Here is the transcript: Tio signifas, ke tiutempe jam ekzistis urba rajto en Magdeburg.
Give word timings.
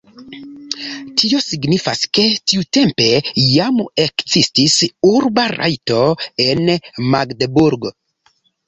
Tio 1.21 1.41
signifas, 1.47 2.01
ke 2.19 2.25
tiutempe 2.53 3.07
jam 3.59 3.79
ekzistis 4.07 4.81
urba 5.15 5.49
rajto 5.57 6.03
en 6.51 6.77
Magdeburg. 7.15 7.93